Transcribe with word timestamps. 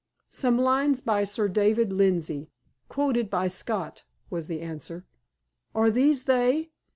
"Some 0.31 0.57
lines 0.57 0.99
by 0.99 1.23
Sir 1.25 1.47
David 1.47 1.93
Lindsay, 1.93 2.49
quoted 2.89 3.29
by 3.29 3.47
Scott," 3.47 4.03
was 4.31 4.47
the 4.47 4.61
answer. 4.61 5.05
"Are 5.75 5.91
these 5.91 6.23
they?" 6.23 6.71